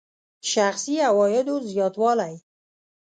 شخصي 0.51 0.95
عوایدو 1.09 1.55
زیاتوالی. 1.69 2.35